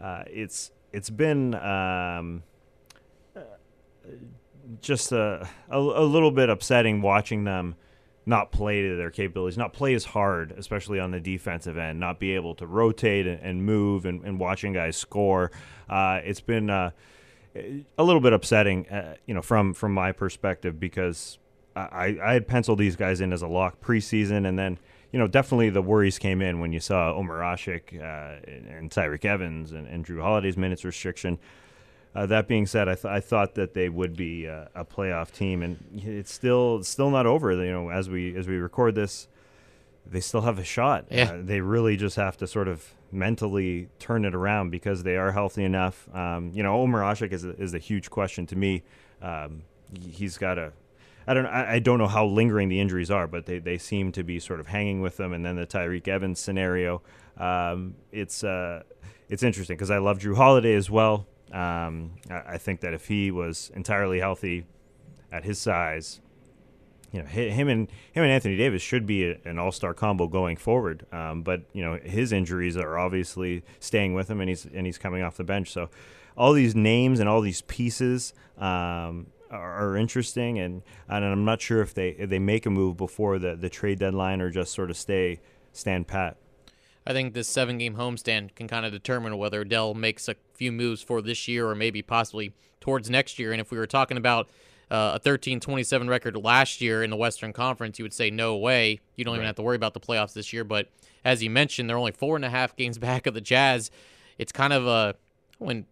[0.00, 2.42] uh, it's it's been um,
[3.34, 3.40] uh,
[4.80, 7.76] just a, a, a little bit upsetting watching them
[8.26, 12.18] not play to their capabilities, not play as hard, especially on the defensive end, not
[12.18, 15.52] be able to rotate and, and move, and, and, watching guys score.
[15.88, 16.90] Uh, it's been uh,
[17.96, 21.38] a little bit upsetting, uh, you know, from from my perspective because
[21.76, 24.78] I, I had penciled these guys in as a lock preseason, and then
[25.12, 29.24] you know definitely the worries came in when you saw Omer Asik uh, and Tyreke
[29.24, 31.38] Evans and, and Jrue Holiday's minutes restriction.
[32.16, 35.30] Uh, that being said, I, th- I thought that they would be uh, a playoff
[35.30, 37.52] team, and it's still still not over.
[37.52, 39.28] You know, as we as we record this,
[40.06, 41.04] they still have a shot.
[41.10, 41.32] Yeah.
[41.32, 45.32] Uh, they really just have to sort of mentally turn it around because they are
[45.32, 46.08] healthy enough.
[46.14, 48.82] Um, you know, Asik is a, is a huge question to me.
[49.20, 49.62] Um,
[50.10, 50.72] he's got a
[51.26, 54.12] I don't I, I don't know how lingering the injuries are, but they, they seem
[54.12, 55.32] to be sort of hanging with them.
[55.32, 57.02] And then the Tyreke Evans scenario,
[57.36, 58.84] um, it's uh,
[59.28, 61.26] it's interesting because I love Jrue Holiday as well.
[61.52, 64.66] Um, I, think that if he was entirely healthy
[65.30, 66.20] at his size,
[67.12, 71.06] you know, him and him and Anthony Davis should be an all-star combo going forward.
[71.12, 74.98] Um, but you know, his injuries are obviously staying with him, and he's and he's
[74.98, 75.70] coming off the bench.
[75.70, 75.88] So,
[76.36, 81.60] all these names and all these pieces um, are, are, interesting, and and I'm not
[81.60, 84.72] sure if they if they make a move before the the trade deadline or just
[84.72, 85.40] sort of stay
[85.72, 86.36] stand pat.
[87.06, 90.72] I think this seven game homestand can kind of determine whether Dell makes a few
[90.72, 93.52] moves for this year or maybe possibly towards next year.
[93.52, 94.48] And if we were talking about
[94.90, 98.56] uh, a 13 27 record last year in the Western Conference, you would say, no
[98.56, 99.00] way.
[99.14, 99.38] You don't right.
[99.38, 100.64] even have to worry about the playoffs this year.
[100.64, 100.88] But
[101.24, 103.90] as you mentioned, they're only four and a half games back of the Jazz.
[104.38, 105.14] It's kind of a.
[105.58, 105.86] when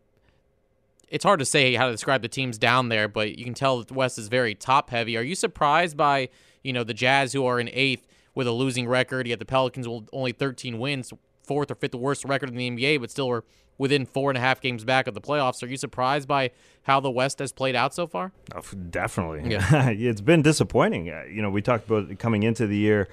[1.08, 3.78] it's hard to say how to describe the teams down there, but you can tell
[3.78, 5.16] that the West is very top heavy.
[5.16, 6.28] Are you surprised by,
[6.64, 9.26] you know, the Jazz who are in eighth with a losing record.
[9.26, 12.70] You had the Pelicans with only 13 wins, fourth or fifth worst record in the
[12.70, 13.44] NBA, but still were
[13.76, 15.62] within four and a half games back of the playoffs.
[15.62, 16.50] Are you surprised by
[16.82, 18.32] how the West has played out so far?
[18.54, 19.50] Oh, definitely.
[19.50, 19.88] Yeah.
[19.90, 21.10] it's been disappointing.
[21.10, 23.08] Uh, you know, we talked about coming into the year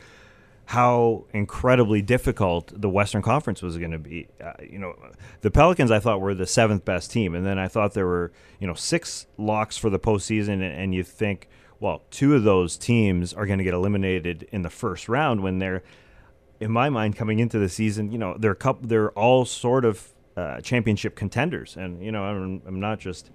[0.65, 4.27] how incredibly difficult the Western Conference was going to be.
[4.41, 4.95] Uh, you know,
[5.41, 8.31] the Pelicans I thought were the seventh best team, and then I thought there were
[8.59, 11.49] you know six locks for the postseason, and, and you think
[11.81, 15.57] well, two of those teams are going to get eliminated in the first round when
[15.57, 15.83] they're,
[16.59, 18.11] in my mind, coming into the season.
[18.11, 22.61] You know, they're couple, they're all sort of uh, championship contenders, and you know, I'm,
[22.67, 23.31] I'm not just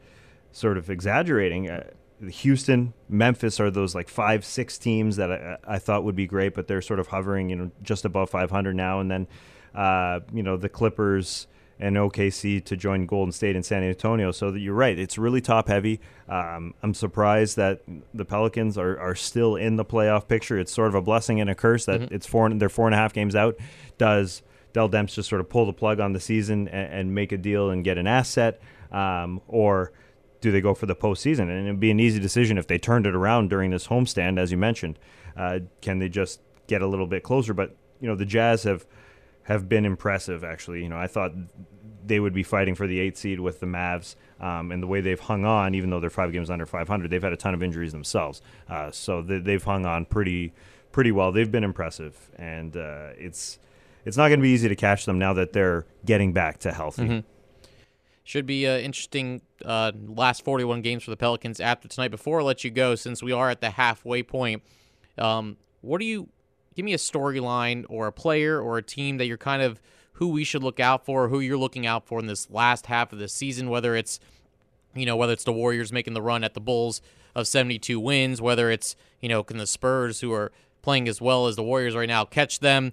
[0.53, 1.69] sort of exaggerating.
[1.69, 6.27] Uh, Houston, Memphis are those like five, six teams that I, I, thought would be
[6.27, 9.01] great, but they're sort of hovering, you know, just above 500 now.
[9.01, 9.27] And then,
[9.75, 11.47] uh, you know, the Clippers
[11.79, 14.33] and OKC to join Golden State and San Antonio.
[14.33, 16.01] So that you're right, it's really top heavy.
[16.29, 17.83] Um, I'm surprised that
[18.15, 20.59] the Pelicans are, are still in the playoff picture.
[20.59, 22.15] It's sort of a blessing and a curse that mm-hmm.
[22.15, 23.57] it's four they're four and a half games out.
[23.99, 27.33] Does Dell Demps just sort of pull the plug on the season and, and make
[27.33, 28.61] a deal and get an asset,
[28.93, 29.93] um, or
[30.41, 31.49] do they go for the postseason?
[31.51, 34.51] And it'd be an easy decision if they turned it around during this homestand, as
[34.51, 34.99] you mentioned.
[35.37, 37.55] Uh, can they just get a little bit closer?
[37.55, 38.87] But you know, the Jazz have
[39.47, 40.45] have been impressive.
[40.45, 41.33] Actually, you know, I thought
[42.05, 45.01] they would be fighting for the eighth seed with the Mavs, um, and the way
[45.01, 47.63] they've hung on, even though they're five games under 500, they've had a ton of
[47.63, 48.43] injuries themselves.
[48.69, 50.53] Uh, so they, have hung on pretty
[50.93, 51.33] pretty well.
[51.33, 53.59] They've been impressive, and uh, it's
[54.05, 56.73] it's not going to be easy to catch them now that they're getting back to
[56.73, 57.03] healthy.
[57.03, 57.19] Mm-hmm.
[58.25, 62.09] Should be an interesting uh, last 41 games for the Pelicans after tonight.
[62.09, 64.65] Before I let you go, since we are at the halfway point,
[65.17, 66.29] um, what do you
[66.77, 69.81] give me a storyline or a player or a team that you're kind of
[70.13, 73.13] who we should look out for, who you're looking out for in this last half
[73.13, 74.21] of the season, whether it's
[74.97, 77.03] you know, whether it's the Warriors making the run at the Bulls
[77.35, 80.51] of 72 wins, whether it's, you know, can the Spurs who are
[80.83, 82.93] playing as well as the Warriors right now catch them?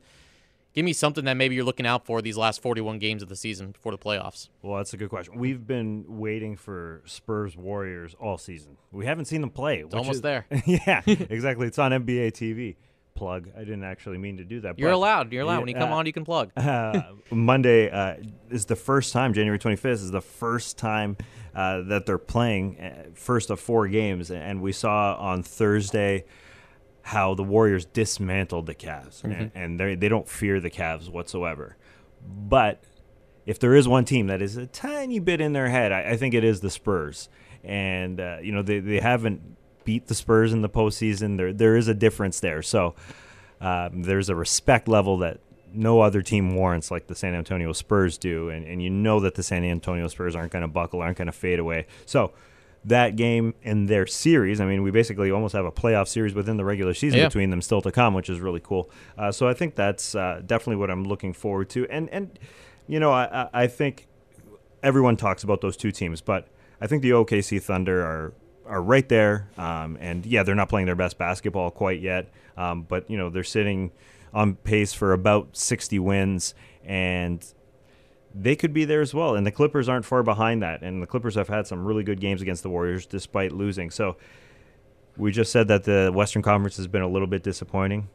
[0.74, 3.36] Give me something that maybe you're looking out for these last 41 games of the
[3.36, 4.50] season before the playoffs.
[4.63, 5.38] Well, that's a good question.
[5.38, 8.78] We've been waiting for Spurs Warriors all season.
[8.91, 9.80] We haven't seen them play.
[9.80, 10.46] It's almost is, there.
[10.65, 11.67] yeah, exactly.
[11.67, 12.76] It's on NBA TV
[13.15, 13.49] plug.
[13.56, 14.80] I didn't actually mean to do that.
[14.80, 15.32] You're allowed.
[15.32, 15.60] You're allowed.
[15.60, 16.52] When you come uh, on, you can plug.
[16.58, 18.15] uh, Monday uh,
[18.49, 21.17] is the first time, January 25th is the first time
[21.56, 24.32] uh, that they're playing, uh, first of four games.
[24.32, 26.26] And we saw on Thursday
[27.04, 31.76] how the Warriors dismantled the Cavs, and, and they they don't fear the Cavs whatsoever.
[32.26, 32.82] But
[33.45, 36.17] if there is one team that is a tiny bit in their head, I, I
[36.17, 37.30] think it is the Spurs.
[37.62, 41.38] And uh, you know they, they haven't beat the Spurs in the postseason.
[41.38, 42.62] There there is a difference there.
[42.62, 42.96] So
[43.62, 45.39] um, there's a respect level that
[45.74, 49.36] no other team warrants like the San Antonio Spurs do, and, and you know that
[49.36, 51.88] the San Antonio Spurs aren't going to buckle, aren't going to fade away.
[52.06, 52.32] So
[52.86, 56.58] that game and their series, I mean, we basically almost have a playoff series within
[56.58, 57.28] the regular season Yeah.
[57.28, 58.89] between them still to come, which is really cool.
[59.17, 61.88] Uh, so I think that's uh, definitely what I'm looking forward to.
[61.89, 62.38] And and
[62.88, 64.08] you know, I, I I think
[64.84, 66.50] everyone talks about those two teams, but
[66.82, 68.34] I think the OKC Thunder are
[68.65, 69.49] are right there.
[69.58, 73.30] Um, and yeah, they're not playing their best basketball quite yet, um, but you know
[73.30, 73.91] they're sitting
[74.34, 77.45] on pace for about 60 wins, and
[78.34, 79.36] they could be there as well.
[79.36, 80.82] And the Clippers aren't far behind that.
[80.82, 83.91] And the Clippers have had some really good games against the Warriors despite losing.
[83.91, 84.17] So
[85.17, 88.10] we just said that the Western Conference has been a little bit disappointing.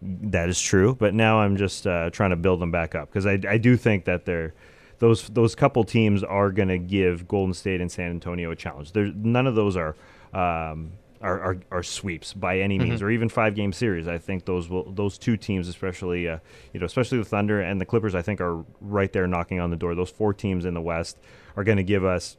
[0.00, 3.26] That is true, but now I'm just uh, trying to build them back up because
[3.26, 4.54] I, I do think that they're
[4.98, 8.92] those those couple teams are going to give Golden State and San Antonio a challenge.
[8.92, 9.94] There, none of those are,
[10.32, 14.08] um, are, are are sweeps by any means, or even five game series.
[14.08, 16.38] I think those will those two teams, especially uh,
[16.72, 19.70] you know, especially the Thunder and the Clippers, I think are right there knocking on
[19.70, 19.94] the door.
[19.94, 21.18] Those four teams in the West
[21.56, 22.36] are going to give us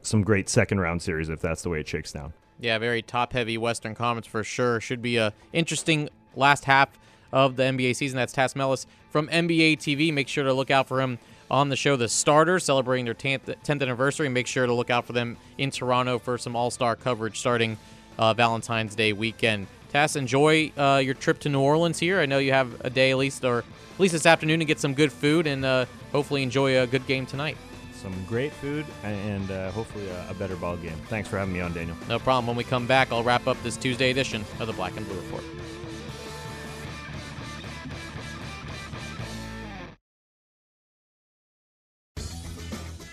[0.00, 2.32] some great second round series if that's the way it shakes down.
[2.60, 4.80] Yeah, very top heavy Western Conference for sure.
[4.80, 6.88] Should be a interesting last half
[7.30, 8.16] of the NBA season.
[8.16, 10.12] That's Tas Melas from NBA TV.
[10.12, 11.18] Make sure to look out for him
[11.50, 14.28] on the show The Starters, celebrating their 10th, 10th anniversary.
[14.28, 17.78] Make sure to look out for them in Toronto for some all star coverage starting
[18.18, 19.66] uh, Valentine's Day weekend.
[19.90, 22.20] Tas, enjoy uh, your trip to New Orleans here.
[22.20, 24.78] I know you have a day at least, or at least this afternoon, to get
[24.78, 27.56] some good food and uh, hopefully enjoy a good game tonight.
[27.94, 30.96] Some great food and uh, hopefully a, a better ball game.
[31.08, 31.96] Thanks for having me on, Daniel.
[32.08, 32.46] No problem.
[32.46, 35.16] When we come back, I'll wrap up this Tuesday edition of the Black and Blue
[35.16, 35.42] Report.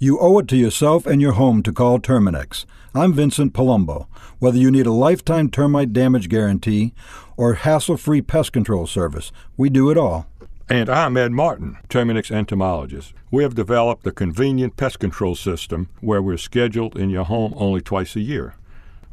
[0.00, 2.64] You owe it to yourself and your home to call Terminix.
[2.94, 4.06] I'm Vincent Palumbo.
[4.38, 6.94] Whether you need a lifetime termite damage guarantee
[7.36, 10.28] or hassle free pest control service, we do it all.
[10.68, 13.12] And I'm Ed Martin, Terminix entomologist.
[13.32, 17.80] We have developed a convenient pest control system where we're scheduled in your home only
[17.80, 18.54] twice a year.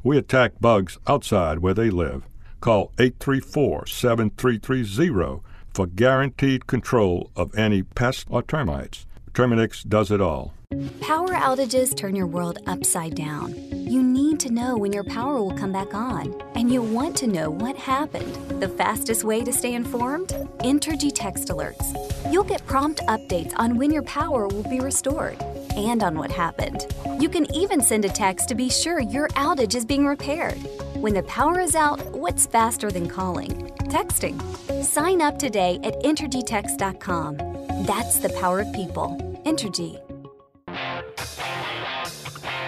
[0.03, 2.27] We attack bugs outside where they live.
[2.61, 5.41] Call 834 7330
[5.73, 9.07] for guaranteed control of any pests or termites.
[9.35, 10.53] Terminix does it all.
[11.01, 13.53] Power outages turn your world upside down.
[13.73, 17.27] You need to know when your power will come back on, and you want to
[17.27, 18.33] know what happened.
[18.61, 20.29] The fastest way to stay informed?
[20.59, 21.93] Entergy Text Alerts.
[22.31, 25.41] You'll get prompt updates on when your power will be restored
[25.75, 26.87] and on what happened.
[27.19, 30.57] You can even send a text to be sure your outage is being repaired.
[31.05, 33.51] When the power is out, what's faster than calling?
[33.89, 34.41] Texting.
[34.83, 37.37] Sign up today at EntergyText.com.
[37.85, 39.15] That's the power of people.
[39.45, 40.01] Entergy.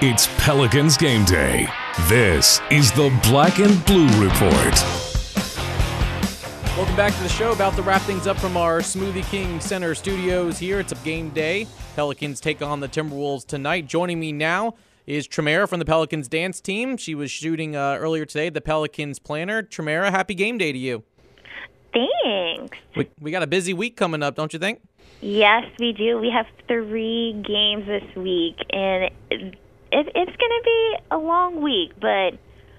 [0.03, 1.67] It's Pelicans game day.
[2.07, 4.83] This is the Black and Blue Report.
[6.77, 7.53] Welcome back to the show.
[7.53, 10.79] About to wrap things up from our Smoothie King Center studios here.
[10.79, 11.65] It's a game day.
[11.95, 13.87] Pelicans take on the Timberwolves tonight.
[13.87, 14.75] Joining me now
[15.07, 16.97] is Tremera from the Pelicans dance team.
[16.97, 19.63] She was shooting uh, earlier today, the Pelicans planner.
[19.63, 21.03] Tremera, happy game day to you.
[21.93, 22.77] Thanks.
[22.95, 24.81] We, we got a busy week coming up, don't you think?
[25.21, 26.19] Yes, we do.
[26.19, 29.55] We have three games this week, and it, it,
[29.91, 32.37] it's going to be a long week, but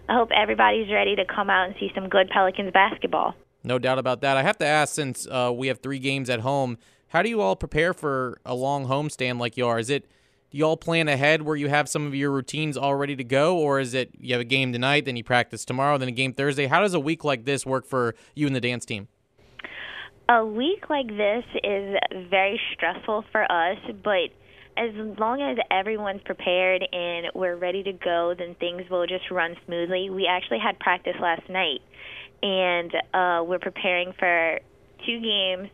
[0.08, 3.34] I hope everybody's ready to come out and see some good Pelicans basketball.
[3.64, 4.36] No doubt about that.
[4.36, 6.78] I have to ask, since uh, we have three games at home,
[7.08, 9.78] how do you all prepare for a long homestand like you are?
[9.78, 10.06] Is it
[10.50, 13.24] do you all plan ahead where you have some of your routines all ready to
[13.24, 16.12] go, or is it you have a game tonight, then you practice tomorrow, then a
[16.12, 16.66] game Thursday?
[16.66, 19.08] How does a week like this work for you and the dance team?
[20.30, 21.96] A week like this is
[22.30, 24.30] very stressful for us, but
[24.76, 29.56] as long as everyone's prepared and we're ready to go, then things will just run
[29.66, 30.08] smoothly.
[30.08, 31.80] We actually had practice last night,
[32.42, 34.60] and uh, we're preparing for
[35.04, 35.68] two games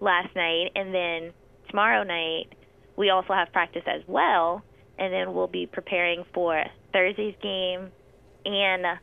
[0.00, 1.32] last night, and then
[1.70, 2.52] tomorrow night
[2.96, 4.62] we also have practice as well,
[4.98, 6.62] and then we'll be preparing for
[6.92, 7.90] Thursday's game
[8.44, 8.98] and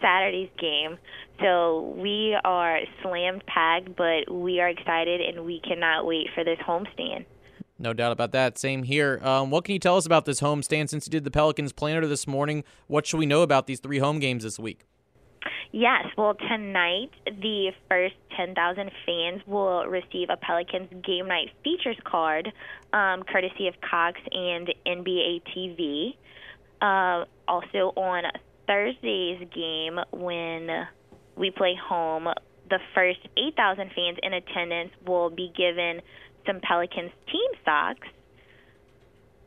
[0.00, 0.98] Saturday's game.
[1.40, 6.58] So we are slammed packed, but we are excited and we cannot wait for this
[6.66, 7.24] homestand.
[7.78, 8.58] No doubt about that.
[8.58, 9.20] Same here.
[9.22, 12.04] Um, what can you tell us about this homestand since you did the Pelicans planner
[12.06, 12.64] this morning?
[12.88, 14.84] What should we know about these three home games this week?
[15.70, 22.50] Yes, well, tonight the first 10,000 fans will receive a Pelicans game night features card,
[22.92, 26.14] um, courtesy of Cox and NBA TV.
[26.80, 28.24] Uh, also on
[28.66, 30.86] Thursday's game, when
[31.36, 32.28] we play home,
[32.68, 36.00] the first 8,000 fans in attendance will be given
[36.46, 38.08] some Pelicans team socks.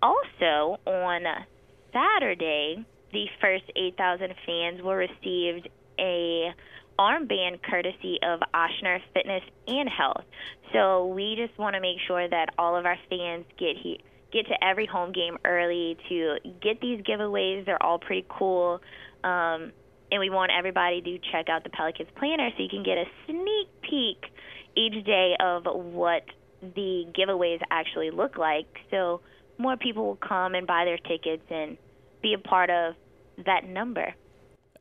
[0.02, 1.22] Also on
[1.94, 5.66] Saturday, the first 8,000 fans will receive
[6.00, 6.54] a
[7.02, 10.24] armband courtesy of Ochsner Fitness and Health.
[10.72, 13.99] So we just want to make sure that all of our fans get he-
[14.32, 17.66] get to every home game early to get these giveaways.
[17.66, 18.80] They're all pretty cool.
[19.24, 19.72] Um,
[20.12, 23.06] and we want everybody to check out the Pelicans Planner so you can get a
[23.26, 24.32] sneak peek
[24.76, 26.24] each day of what
[26.62, 28.68] the giveaways actually look like.
[28.91, 29.22] So
[29.58, 31.78] more people will come and buy their tickets and
[32.22, 32.93] be a part of
[33.45, 34.14] that number.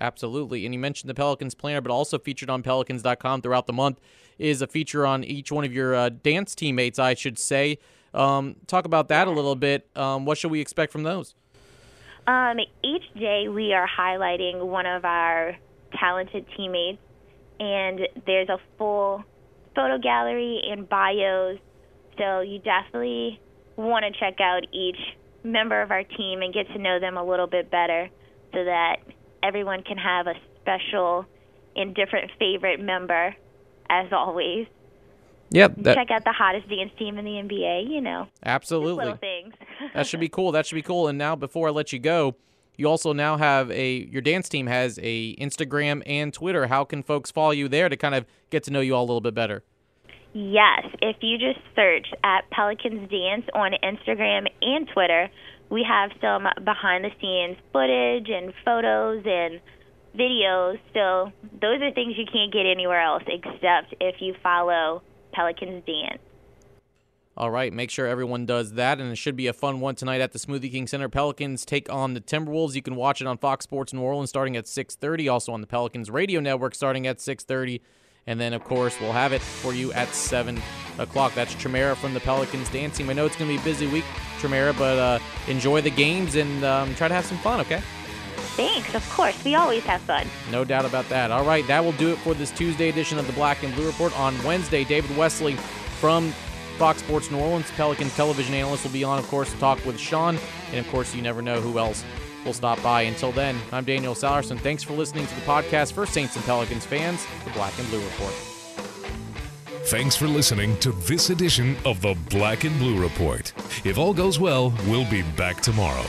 [0.00, 0.64] Absolutely.
[0.64, 4.00] And you mentioned the Pelicans planner, but also featured on Pelicans.com throughout the month
[4.38, 7.78] is a feature on each one of your uh, dance teammates, I should say.
[8.14, 9.86] Um, talk about that a little bit.
[9.94, 11.34] Um, what should we expect from those?
[12.26, 15.56] Um, each day we are highlighting one of our
[15.98, 16.98] talented teammates,
[17.58, 19.22] and there's a full
[19.74, 21.58] photo gallery and bios.
[22.18, 23.40] So you definitely
[23.76, 24.98] want to check out each
[25.42, 28.08] member of our team and get to know them a little bit better
[28.52, 28.96] so that
[29.42, 31.26] everyone can have a special
[31.76, 33.34] and different favorite member,
[33.88, 34.66] as always.
[35.50, 35.74] Yep.
[35.78, 38.28] That, Check out the hottest dance team in the NBA, you know.
[38.44, 39.04] Absolutely.
[39.04, 39.54] Little things.
[39.94, 40.52] that should be cool.
[40.52, 41.08] That should be cool.
[41.08, 42.36] And now, before I let you go,
[42.76, 46.66] you also now have a your dance team has a Instagram and Twitter.
[46.66, 49.06] How can folks follow you there to kind of get to know you all a
[49.08, 49.62] little bit better?
[50.32, 55.28] Yes, if you just search at Pelicans Dance on Instagram and Twitter,
[55.70, 59.60] we have some behind the scenes footage and photos and
[60.16, 60.78] videos.
[60.92, 65.02] So those are things you can't get anywhere else except if you follow
[65.32, 66.20] Pelicans Dance.
[67.36, 70.20] All right, make sure everyone does that, and it should be a fun one tonight
[70.20, 71.08] at the Smoothie King Center.
[71.08, 72.74] Pelicans take on the Timberwolves.
[72.74, 75.66] You can watch it on Fox Sports New Orleans starting at 6:30, also on the
[75.66, 77.80] Pelicans Radio Network starting at 6:30,
[78.26, 80.60] and then of course we'll have it for you at 7
[80.98, 81.34] o'clock.
[81.34, 83.10] That's Tremera from the Pelicans dance team.
[83.10, 84.04] I know it's going to be a busy week,
[84.38, 85.18] Tremera, but uh,
[85.48, 87.60] enjoy the games and um, try to have some fun.
[87.60, 87.82] Okay.
[88.56, 89.42] Thanks, of course.
[89.44, 90.26] We always have fun.
[90.50, 91.30] No doubt about that.
[91.30, 93.86] All right, that will do it for this Tuesday edition of the Black and Blue
[93.86, 94.18] Report.
[94.18, 95.54] On Wednesday, David Wesley
[95.98, 96.32] from
[96.76, 99.98] Fox Sports New Orleans, Pelicans television analyst, will be on, of course, to talk with
[99.98, 100.38] Sean.
[100.70, 102.04] And, of course, you never know who else
[102.44, 103.02] will stop by.
[103.02, 104.58] Until then, I'm Daniel Sallerson.
[104.58, 108.02] Thanks for listening to the podcast for Saints and Pelicans fans, the Black and Blue
[108.02, 108.34] Report.
[109.84, 113.52] Thanks for listening to this edition of the Black and Blue Report.
[113.84, 116.04] If all goes well, we'll be back tomorrow.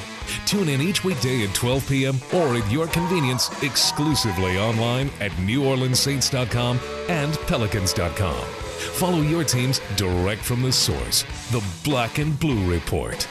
[0.45, 2.15] Tune in each weekday at 12 p.m.
[2.33, 6.79] or at your convenience exclusively online at NewOrleansSaints.com
[7.09, 8.45] and Pelicans.com.
[8.93, 13.27] Follow your teams direct from the source, the Black and Blue Report.